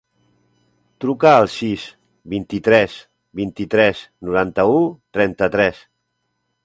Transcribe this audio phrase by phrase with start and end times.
[1.03, 1.83] Truca al sis,
[2.33, 2.95] vint-i-tres,
[3.43, 4.81] vint-i-tres, noranta-u,
[5.19, 5.85] trenta-tres.